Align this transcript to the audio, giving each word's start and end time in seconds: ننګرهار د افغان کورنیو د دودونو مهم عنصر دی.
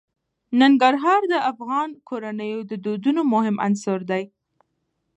ننګرهار 0.59 1.21
د 1.31 1.33
افغان 1.51 1.89
کورنیو 2.07 2.59
د 2.71 2.71
دودونو 2.85 3.21
مهم 3.33 3.55
عنصر 3.65 3.99
دی. 4.11 4.23